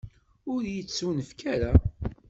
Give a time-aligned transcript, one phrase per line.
[0.53, 1.71] Ur yi-tettunefk ara.